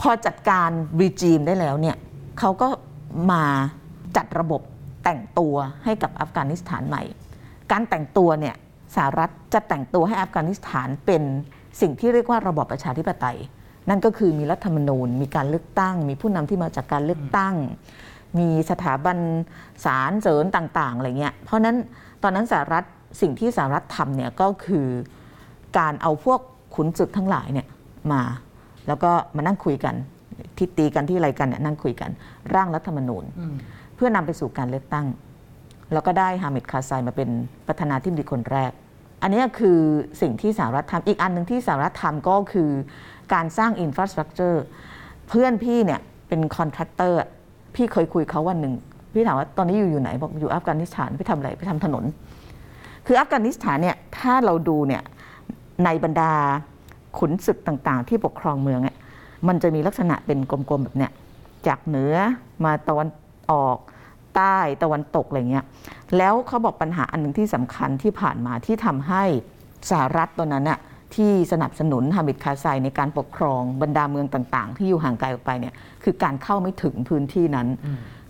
[0.00, 1.96] พอจัดการ regime ได้แล้วเนี่ย
[2.38, 2.68] เขาก็
[3.32, 3.44] มา
[4.16, 4.60] จัดระบบ
[5.04, 5.54] แต่งตัว
[5.84, 7.02] ให้กับอัฟกานิสถานใหม่
[7.72, 8.54] การแต่งตัวเนี่ย
[8.96, 11.22] สหรัฐจะแต่งตัวให้อัฟกานิสถานเป็น
[11.80, 13.38] สิ่งที่เรียกว่าระบอบประชาธิปไตย
[13.88, 17.54] นั่นก็คือมีรัฐธรรมนูญ มีการเลือกตั้ง มีผู้นำที่มาจากการเลือกตั้ง
[18.38, 19.18] มีสถาบัน
[19.84, 21.76] ศาลเสริญต่าง ๆอะไรเงี้ยเพราะฉะนั้น
[22.22, 22.84] ตอนนั้นสหรัฐ
[23.20, 24.86] สิ่งที่สหรัฐทำเนี่ยก็คือ
[25.78, 26.40] การเอาพวก
[26.74, 27.66] ขุนศึกทั้งหลายเนี่ย
[28.12, 28.22] มา
[28.86, 29.94] แล้วก็มานั่งคุยกัน
[30.56, 32.10] ที่ตีกันที่อะไรกันเนี่ยนั่งคุยกัน
[32.54, 33.24] ร่างรัฐธรรมนูญ
[33.94, 35.06] เพื่อนำไปสู่การเลือกตั้ง
[35.92, 37.28] แล้วก็ได้ฮามิดคาไซมาเป็น
[37.66, 38.72] ประธานาธิบดีคนแรก
[39.22, 39.78] อันนี้คือ
[40.20, 42.70] สิ่งที่สหรัฐทำอีกอันหนึ่งที่สหรัฐทำก็คือ
[43.34, 44.64] การสร้างอินฟราสตรักเจอร์
[45.28, 47.18] เพื่อนพี่เนี่ยเป็น contractor
[47.74, 48.74] พี่เคยคุยเขาวันหนึ่ง
[49.12, 52.04] พี่ถามว่าตอนนี้อยู่อยู่ไหนบอกอยู่อัฟกานิสถานพี่ทำอะไรพี่ทำถนน
[53.06, 55.02] คืออัฟกานิสถานเนี่ยถ้าเราดูเนี่ย
[55.84, 56.32] ในบรรดา
[57.18, 58.96] ขุนศึกต่างๆ ที่ปกครองเมืองเนี่ย
[59.48, 61.12] มันจะมีลักษณะเป็นกลมๆแบบเนี้ย
[61.66, 62.14] จากเหนือ
[62.64, 63.08] มาตะวัน
[63.50, 63.78] ออก
[64.36, 65.64] ใต้ตะวันตกอะไรเงี้ย
[66.16, 69.22] แล้วเขาบอกปัญหาอันหนึ่งที่สำคัญที่ผ่านมาที่ทำให้
[69.90, 70.80] สหรัฐตอนนั้นน่ะ
[71.14, 77.68] ที่สนับสนุนฮามิดคาไซในการปกครองบรรดาเมืองต่างๆ ที่อยู่ห่างไกลออกไปเนี่ยคือการเข้าไม่ถึงพื้นที่นั้น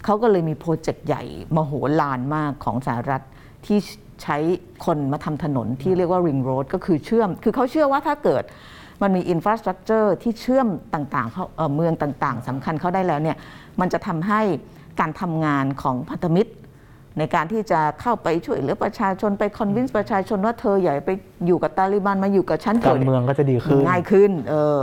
[0.05, 1.23] เขาก็เลยมี project ใหญ่
[1.57, 3.23] มโหฬารมากของสหรัฐ
[3.67, 3.79] ที่
[4.23, 4.37] ใช้
[4.85, 8.43] คนมาทำถนนที่เรียกว่า ring road ก็คือเชื่อม คือเขาเชื่อว่าถ้าเกิด
[9.03, 13.37] มันมี infrastructure ที่เชื่อมต่างๆเข้าเอ่อเมืองต่างๆสำคัญเข้าได้แล้วเนี่ย
[13.81, 14.41] มันจะทำให้
[15.01, 16.53] การทำงานของพันธมิตร
[17.19, 21.11] ในการที่จะเข้าไปช่วยเหลือประชาชนไป convince ประชาชนว่าเธออย่าไป
[21.47, 24.79] อยู่กับตาลิบันมาอยู่กับฉันเถการอะเมืองก็จะดีขึ้นง่ายขึ้นเออ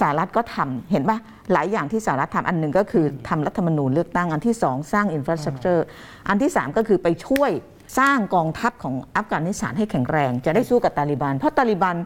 [0.00, 1.18] สหรัฐก็ทำเห็นปะ
[1.52, 5.84] หลายอย่างที่สหรัฐทำอันหนึ่งก็คือทำรัฐธรรมนูญเลือกตั้งอันที่สองสร้าง infrastructure
[6.28, 7.50] อันที่สามก็คือไปช่วย
[7.98, 11.96] สร้างกองทัพของอัฟกานิสถานให้แข็งแรง จะได้สู้กับตาลิบัน เพราะตาลิบัน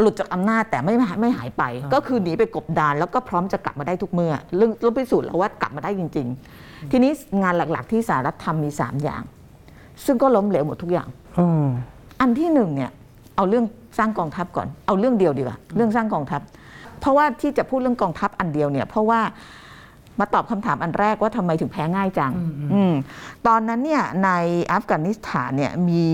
[0.00, 1.62] หลุดจากอำนาจแต่ไม่ไม่หายไป
[1.94, 6.26] ก็คือหนีไปกบดานแล้วก็พร้อมจะกลับมาได้ทุกเมื่อเรื่องเราพิสูจน์แล้วว่ากลับมาได้จริง
[6.58, 9.22] ๆ ทีนี้งานหลักๆ ที่สหรัฐทำมีสามอย่าง
[10.04, 11.66] ซึ่งก็ล้มเหลวหมดทุกอย่างอืม
[12.20, 12.90] อันที่หนึ่งเนี่ย
[13.36, 13.64] เอาเรื่อง
[13.98, 16.40] สร้างกองทัพก่อนเอาเรื่องเดียวดีกว่าเรื่องสร้างกองทัพ
[17.00, 19.20] เพราะว่าที่จะพูดเรื่องกองทัพอันเดียวเนี่ยเพราะว่า
[20.20, 22.32] มาตอบคำถามอันแรกว่าทำไมถึงแพ้ง่ายจัง
[22.72, 22.94] อืม
[23.46, 24.30] ตอนนั้นเนี่ยใน
[24.72, 26.08] อัฟกานิสถานเนี่ยมี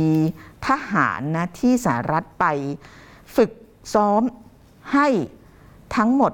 [0.66, 2.44] ทหารนะที่สหรัฐไป
[3.36, 3.50] ฝึก
[3.94, 4.22] ซ้อม
[4.92, 5.08] ให้
[5.96, 6.32] ทั้งหมด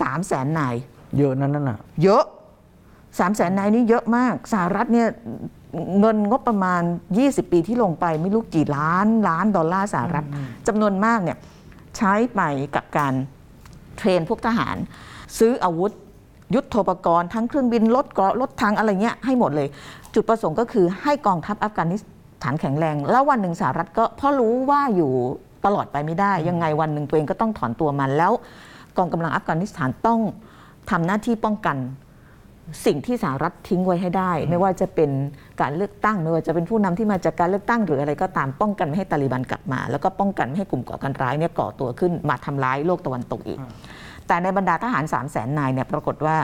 [0.00, 0.74] 3 0 0แสนนาย
[1.18, 2.24] เยอะนั่นน่ะ เยอะ
[3.18, 5.08] สามแสนนายนี่เยอะมากสหรัฐเนี่ย
[6.00, 6.82] เงินงบประมาณ
[7.18, 10.24] 20 ปีที่ลงไปไม่รู้กี่ล้านล้านดอลลาร์สหรัฐ
[10.66, 11.38] จำนวนมากเนี่ย
[11.96, 12.40] ใช้ไป
[12.74, 13.14] กับการ
[13.96, 14.76] เทรนพวกทหาร
[15.38, 15.92] ซื้ออาวุธ
[16.54, 19.68] ยุทโธปกรณ์ทั้งเครื่องบินรถเกราะรถทางอะไรเงี้ยให้หมดเลย
[20.14, 22.00] จุดประสงค์ก็คือให้กองทัพอัฟกานิส
[22.42, 25.12] ถานแข็งแรง แล้ววันหนึ่งสหรัฐก็เพราะรู้ว่าอยู่
[25.66, 28.32] ตลอดไปไม่ได้ ยังไงวันหนึ่งตัวเองก็ต้องถอนตัวมันแล้ว
[28.96, 30.20] กองกำลังอัฟกานิสถานต้อง
[30.90, 31.76] ทำหน้าที่ป้องกัน
[32.86, 35.10] สิ่งที่สหรัฐทิ้งไว้ให้ได้ ไม่ว่าจะเป็น
[35.60, 43.60] การเลือกตั้งไม่ว่าจะเป็นผู้นำที่มาจากการเลือกตั้งหรืออะไรก็ตามป้องกันไม่ให้ตาลิบันกลับมา แล้วก็ป้องกันไม่ให้กลุ่มก่อการร้ายเนี่ยก่อตัวขึ้นมาทำร้ายโลกตะวันตกอีก
[44.26, 46.36] แต่ในบรรดาทหาร3 0 0แสนนายเนี่ยปรากฏว่า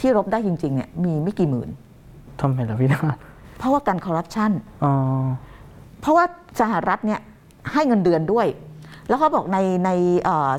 [0.00, 1.68] ที่รบได้จริงๆเนี่ยมีไม่กี่หมื่น
[2.40, 3.16] ทำไมล่ะพี่นาฏ
[3.58, 4.50] เพราะว่าการคอร์รัปชัน
[4.84, 4.92] อ๋อ
[6.00, 6.24] เพราะว่า
[6.60, 7.20] สหรัฐเนี่ย
[7.72, 8.46] ให้เงินเดือนด้วย
[9.08, 9.90] แล้วเขาบอกในใน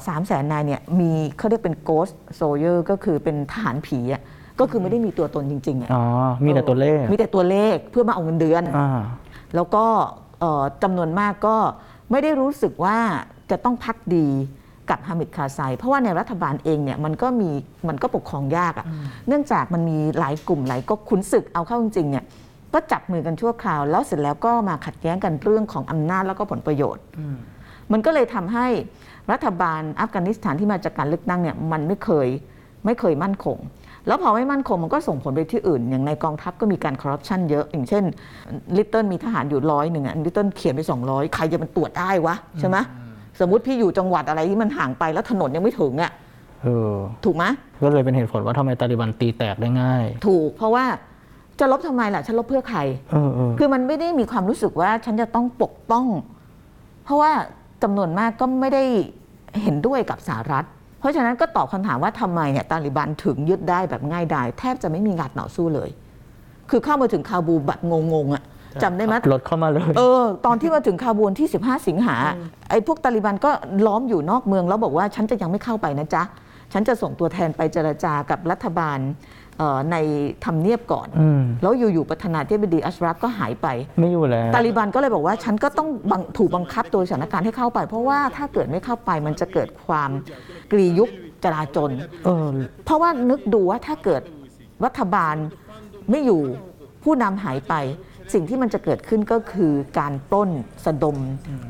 [0.07, 4.21] สามแสนนายเนี่ยมีเขาเรียกเป็น ghost soldier ก็คือเป็นทหารผีอะ
[4.59, 6.03] ก็คือไม่ได้มีตัวตนจริงๆอะอ๋อ
[6.45, 8.99] มีแต่ตัวเลข มีแต่ตัวเลขเพื่อมาเอาเงินเดือนอ่า
[9.55, 9.85] แล้วก็
[10.39, 11.57] เอ่อจำนวนมากก็
[12.11, 12.97] ไม่ได้รู้สึกว่า
[13.51, 14.27] จะต้องพักดี
[14.89, 17.49] กับฮามิดคาไซ เพราะว่าในรัฐบาลเองเนี่ยมันก็มี
[17.87, 18.85] มันก็ปกครองยากอะ่ะ
[19.27, 22.25] เนื่องจากมันมีหลายกลุ่มหลายก็ขุนศึกเอาเข้าจริงๆเนี่ย
[22.73, 27.03] ก็จับมือกันชั่วคราว แล้วเสร็จแล้วก็มาขัดแย้งกันเรื่องของอำนาจแล้วก็ผลประโยชน์
[27.91, 28.67] มันก็เลยทำให้
[29.31, 32.27] รัฐบาลอัฟกานิสถานที่มาจากการเลือกตั้งเนี่ยมันไม่เคย
[32.85, 33.57] ไม่เคยมั่นคง
[34.07, 38.03] แล้วพอไม่มั่นคงมันก็ส่งผลไปที่อื่น อย่างในกองทัพก็มีการคอร์รัปชันเยอะ อย่างเช่น
[38.77, 42.77] ลิตเติ้ลมีทหารอยู่ร้อยหนึ่งอะลิตเติ้ลเขียนไป 200 ใครจะมันตรวจได้วะใช่ไหม
[43.39, 46.11] สมมติพี่อยู่จังหวัดอะไรที่มันห่างไปแล้วถนนยังไม่ถึงอะ
[46.63, 46.93] เออ
[47.25, 47.43] ถูกไหม
[47.83, 50.85] ก็เลยเป็นเหตุผลว่าทำไมตาลิบันตีแตกได้ง่าย ถูกเพราะว่า
[51.59, 52.79] จะลบทำไมล่ะฉันลบเพื่อใคร
[53.11, 56.05] เออเออคือมันไม่ได้มีความรู้สึกว่าฉันจะต้องปกป้อง
[57.03, 57.31] เพราะว่า
[57.83, 58.83] จำนวนมากก็ไม่ได้
[59.61, 60.65] เห็นด้วยกับสหรัฐ
[60.99, 65.89] เพราะฉะนั้นก็ตอบคำถามว่าทำไมเนี่ยตาลิบันถึงยึดได้แบบง่ายดายแทบจะไม่มีงานต่อสู้เลย
[66.69, 67.79] คือเข้ามาถึงคาบูแบบ
[68.13, 68.43] งงๆอะ
[68.83, 72.17] จำได้ไหมรถเข้ามาเลย เออ ตอนที่มาถึงคาบูลที่ 15 สิงหา
[72.69, 73.51] ไอ้พวกตาลิบันก็
[73.85, 76.23] ล้อมอยู่นอกเมือง แล้วบอกว่าฉันจะยังไม่เข้าไปนะจ๊ะ
[76.73, 78.99] ฉันจะส่งตัวแทนไปเจรจากับรัฐบาล
[79.57, 79.95] เอ่อใน
[80.45, 83.67] ทำเนียบก่อนอืมแล้วอยู่ๆประธานาธิบดีอัชรัฟก็หายไป
[83.99, 90.09] ไม่อยู่แล้วตาลิบันก็เลยบอกว่าฉันก็ต้องบังถูกบังคับโดยสถานการณ์ให้เข้าไป เพราะว่าถ้าเกิดไม่เข้าไปมันจะเกิดความ
[90.71, 91.09] กรียุค
[91.43, 91.91] จราจน
[92.25, 92.55] เออ
[92.85, 94.21] เพราะว่านึกดูว่าถ้าเกิด
[94.85, 95.35] รัฐบาล
[96.09, 96.41] ไม่อยู่
[97.03, 97.73] ผู้นำหายไป
[98.33, 100.49] สิ่งที่มันจะเกิดขึ้นก็คือการปล้น
[100.85, 101.17] สะดม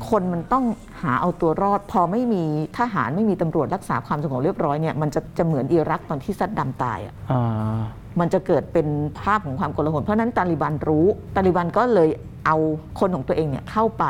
[0.08, 0.64] คนมันต้อง
[1.02, 2.44] หาเอาตัวรอด พอไม่มี
[2.78, 7.80] ทหารไม่มีตำรวจรักษาความสงบเรียบร้อยเนี่ยมันจะจะเหมือนอิรักตอนที่ซัดดัมตายอะอ่า
[8.20, 8.86] มันจะเกิดเป็น
[9.20, 12.08] ภาพของความโกลาหลเพราะฉะนั้นตาลิบันรู้ตาลิบันก็เลย
[12.46, 12.56] เอา
[13.00, 14.04] คนของตัวเองเนี่ยเข้าไป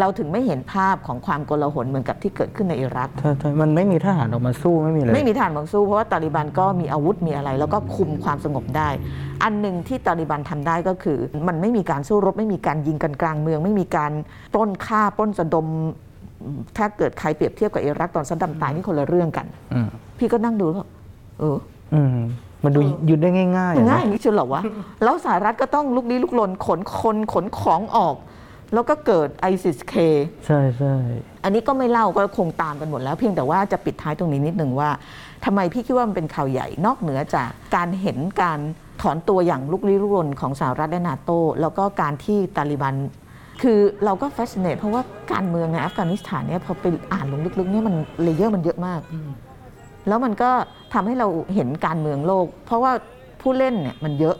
[0.00, 8.88] เราถึงไม่เห็นภาพของความโกลาหลเหมือนกับที่เกิดขึ้นในอิรักใช่ใช่มันไม่มีทหารออกมาสู้ไม่มีเลยไม่มีฐานบังสู้เพราะว่าตาลิบันก็มีอาวุธมีอะไร แล้วก็คุมความสงบได้
[9.42, 14.12] อันหนึ่งที่ตาลิบันทำได้ก็คือ มันไม่มีการสู้รบ ไม่มีการยิงกันกลางเมือง ไม่มีการ
[14.52, 15.66] ปล้นฆ่าปล้นสะดม
[16.76, 20.88] ถ้าเกิดใครเปรียบเทียบกับอิรักตอนซัดดัมตายนี่คนละเรื่องกันอืมพี่ก็นั่งดูแล้ว
[21.40, 21.56] เออ
[21.94, 22.18] อืม
[22.64, 24.62] มันดูยึดได้ง่ายๆอะง่ายนะอย่างนี้เชียวเหรอวะ
[25.02, 28.16] แล้วสหรัฐก็ต้องลุกลี้ลุกลนขนคนขนของออก
[28.74, 29.94] แล้วก็เกิด ISIS K
[30.46, 30.94] ใช่ใช่
[31.44, 34.90] อันนี้ก็ไม่เล่าก็คงตามกันหมดแล้วเพียงแต่ว่าจะปิดท้ายตรงนี้นิดหนึ่งว่า
[35.44, 38.58] ทำไมพี่คิดว่ามันเป็นข่าวใหญ่นอกเหนือจากการเห็นการ
[39.02, 41.30] ถอนตัวอย่างลุกลี้ลุกลนของสหรัฐและนาโต
[41.60, 42.94] แล้วก็การที่ตาลิบัน
[43.62, 49.00] คือเราก็ fascinate เพราะว่าการเมืองในอัฟกานิสถานเนี่ยพอไปอ่านลงลึกๆเนี่ยมัน layer มันเยอะมาก
[50.08, 50.50] แล้วมันก็
[50.94, 52.92] ทำให้เราเห็นการเมืองโลก เพราะว่า
[53.40, 54.36] ผู้เล่นเนี่ยมันเยอะ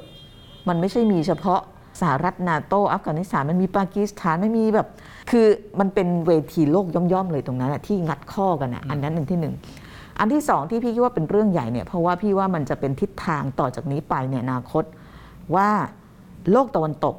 [0.68, 1.60] มันไม่ใช่มีเฉพาะ
[2.02, 4.88] สหรัฐนาโตอัฟกานิสถานมันมีปากีสถานไม่มีแบบ
[5.30, 5.46] คือ
[5.80, 9.54] มันเป็นเวทีโลกย่อมๆเลยตรงนั้นอะที่งัดข้อกันอะอันนั้นหนึ่งที่หนึ่ง
[10.18, 14.84] อันที่สองที่พี่คิดว่าเป็นเรื่องใหญ่เนี่ยเพราะว่าพี่ว่ามันจะเป็นทิศทางต่อจากนี้ไปเนี่ยอนาคต
[15.54, 15.70] ว่า
[16.52, 17.16] โลกตะวันตก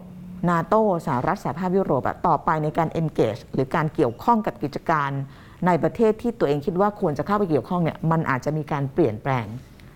[0.50, 5.10] นาโตสหรัฐสหภาพยุโรปอะต่อไปในการ engage หรือการเกี่ยวข้องกับกิจการ
[5.66, 9.46] ในประเทศที่ตัวเองคิดว่าควรจะเข้าไปเกี่ยวข้องเนี่ยมันอาจจะมีการเปลี่ยนแปลง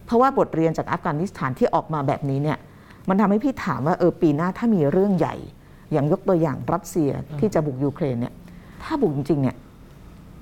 [0.05, 2.57] เพราะว่าบทเรียนจากอัฟกานิสถานที่ออกมาแบบนี้เนี่ย
[3.09, 5.35] มันทำให้พี่ถามว่าเออปีหน้าถ้ามีเรื่องใหญ่
[5.91, 8.33] อย่างยกตัวอย่างรัสเซียที่จะบุกยูเครนเนี่ย
[8.83, 9.55] ถ้าบุกจริงๆเนี่ย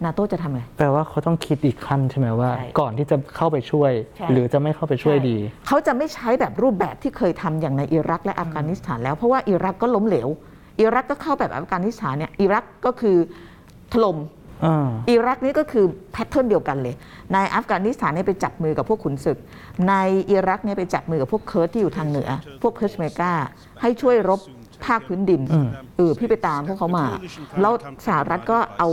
[0.04, 10.28] นาโตจะทำอะไรแปลว่าเขาต้องคิดอีกขั้นใช่ไหมว่าใช่ก่อนที่จะเข้าไปช่วยใช่หรือจะไม่เข้าไปช่วยดี เขาจะไม่ใช้แบบรูปแบบที่เคยทำอย่างในอิรักและอัฟกานิสถานแล้วเพราะว่าอิรักก็ล้มเหลว
[10.80, 13.18] อิรักก็เข้าแบบอัฟกานิสถานเนี่ยอิรักก็คือ
[13.94, 14.18] ถล่ม
[14.64, 16.96] อ่าอิรักนี่ก็คือ pattern เดียวกันเลย
[17.34, 19.38] ในอัฟกานิสถานเนี่ยไปจับมือกับพวกขุนศึก
[19.90, 19.94] ใน
[20.32, 22.30] อิรักเนี่ยไปจับมือกับพวกเคิร์ดที่อยู่ทางเหนือ
[22.62, 23.32] พวกเพชเมอร์กา
[23.82, 24.42] ให้ช่วยรบ
[24.86, 27.06] ภาคพื้นดินอืมเออพี่ไปตามพวกเขามา
[27.62, 27.74] แล้ว
[28.06, 28.90] สหรัฐก็เอา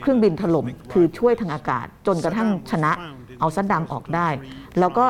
[0.00, 2.92] เครื่องบินถล่มคือช่วยทางอากาศ จนกระทั่งชนะ
[3.40, 4.28] เอาซัดดัมออกได้
[4.80, 5.04] แล้วก็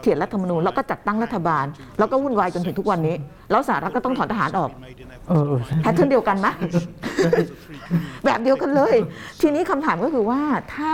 [0.00, 1.64] เขียนรัฐธรรมนูญแล้วก็จัดตั้งรัฐบาล
[1.98, 3.16] แล้วก็วุ่นวายจนถึงทุกวันนี้
[3.50, 4.70] แล้วสหรัฐก็ต้องถอนทหารออก
[5.28, 6.46] เออเออใช่ pattern เดียวกันไหม
[8.24, 8.94] แบบเดียวกันเลย
[9.40, 10.40] ทีนี้คำถามก็คือว่า
[10.74, 10.92] ถ้า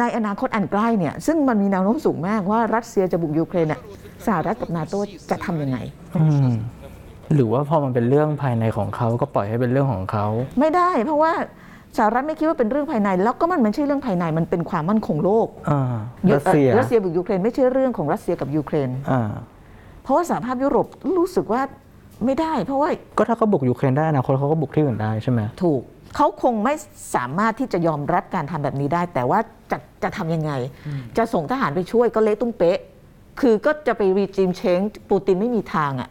[0.00, 3.80] ในอนาคตอันใกล้เนี่ยซึ่งมันมีแนวโน้มสูงมากว่ารัสเซียจะบุกยูเครนเนี่ย
[4.26, 4.94] สหรัฐกับนาโต
[5.30, 5.78] จะทำยังไง
[6.16, 6.50] อืม
[7.34, 10.26] หรือว่าพอมันเป็นเรื่องภายในของเขาก็ปล่อยให้เป็นเรื่องของเขา
[10.60, 11.32] ไม่ได้เพราะว่า
[11.96, 15.80] สหรัฐไม่คิดว่าเป็นเรื่องภายใน แล้วก็มันไม่ใช่เรื่องภายในมันเป็นความมั่นคงโลกอ่า
[16.34, 19.22] รัสเซียรัสเซียบุกยูเครนไม่ใช่เรื่องของรัสเซียกับยูเครนอ่า
[20.02, 20.86] เพราะว่าสหภาพยุโรป
[21.18, 21.62] รู้สึกว่า
[22.24, 25.82] ไม่ได้ เพราะว่าก็ถ้าเขาบุกยูเครนได้อนะคนเขาก็บุกที่อื่นได้ใช่ไหมถูก
[26.16, 26.74] เขาคงไม่
[27.14, 29.38] สามารถที่จะยอมรับการทำแบบนี้ได้ แต่ว่า
[29.70, 30.52] จะจะทำยังไง
[31.16, 32.78] จะส่งทหารไปช่วยก็เละตุ้มเป๊ะ
[33.40, 34.80] คือก็จะไปรีจิมเชง
[35.10, 36.08] ปูตินไม่มีทางอะ่ะ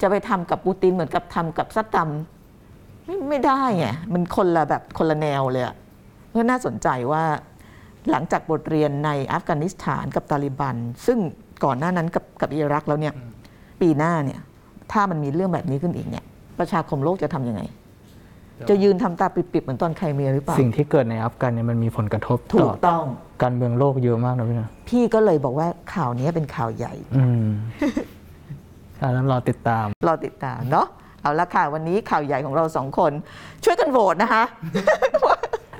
[0.00, 2.08] จะไปทำกับปูตินเหมือนกับทำกับซัดดัม
[3.04, 5.74] ไม่ไม่ได้ไงมันคนละแบบคนละแนวเลยอะ
[6.34, 7.22] ก็น่าสนใจว่า
[8.10, 11.18] หลังจากบทเรียนในอัฟกานิสถานกับตาลิบัน ซึ่ง
[11.64, 13.14] ก่อนหน้านั้นกับกับอิรักแล้วเนี่ย
[13.80, 14.40] ปีหน้าเนี่ย
[14.92, 16.24] ถ้ามันมีเรื่องแบบนี้ขึ้นอีกเนี่ย
[16.58, 17.62] ประชาคมโลกจะทำยังไง
[18.70, 23.04] จะยืนทำตาปิบๆเหมือนตอนไครเมียหรือเปล่า สิ่งที่เกิดในอัฟกันเนี่ยมันมีผลกระทบถูต่อกต้อง
[23.42, 27.46] การเมืองโลกเยอะมากนะพี่นะพี่ก็เลยบอกว่าข่าวนี้เป็นข่าวใหญ่ อืม
[29.00, 30.86] อ่านั้นรอติดตาม รอติดตามเนาะ
[31.24, 33.12] เอาละค่ะ วันนี้ข่าวใหญ่ของเราสองคน
[33.64, 34.42] ช่วยกันโหวตนะคะ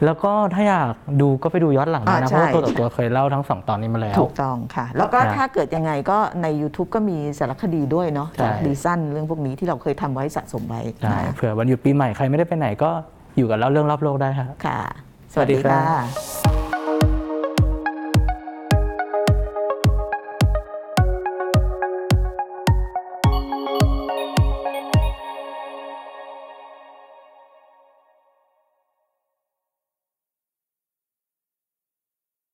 [0.05, 12.91] แล้วก็ถ้าอยากดูก็ไปดูย้อนหลังได้อ่านะใช่เพราะว่าตัวต่อตัวเคยเล่าทั้งสองตอนนี้มาแล้ว ถูกต้องค่ะ แล้วก็ครับถ้าเกิดยังไงก็ใน YouTube ก็มีสารคดีด้วยเนาะใช่ดีสั้นเรื่องพวกนี้ที่เราเคยทำไว้สะสมไว้ใช่นะเผื่อวันหยุดปีใหม่ใครไม่ได้ไปไหนก็
[13.37, 14.81] อยู่กับเล่าเรื่องรอบโลกได้ครับ ค่ะ
[15.33, 16.34] สวัสดีครับค่ะ